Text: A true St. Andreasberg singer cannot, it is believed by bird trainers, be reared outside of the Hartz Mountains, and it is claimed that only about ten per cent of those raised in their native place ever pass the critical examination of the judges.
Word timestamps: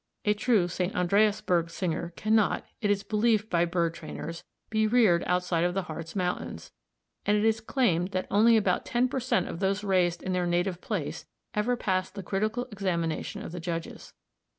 A 0.25 0.33
true 0.33 0.67
St. 0.67 0.91
Andreasberg 0.95 1.69
singer 1.69 2.11
cannot, 2.15 2.65
it 2.81 2.89
is 2.89 3.03
believed 3.03 3.51
by 3.51 3.65
bird 3.65 3.93
trainers, 3.93 4.43
be 4.71 4.87
reared 4.87 5.23
outside 5.27 5.63
of 5.63 5.75
the 5.75 5.83
Hartz 5.83 6.15
Mountains, 6.15 6.71
and 7.23 7.37
it 7.37 7.45
is 7.45 7.61
claimed 7.61 8.07
that 8.07 8.25
only 8.31 8.57
about 8.57 8.83
ten 8.83 9.07
per 9.07 9.19
cent 9.19 9.47
of 9.47 9.59
those 9.59 9.83
raised 9.83 10.23
in 10.23 10.33
their 10.33 10.47
native 10.47 10.81
place 10.81 11.27
ever 11.53 11.75
pass 11.77 12.09
the 12.09 12.23
critical 12.23 12.65
examination 12.71 13.43
of 13.43 13.51
the 13.51 13.59
judges. 13.59 14.15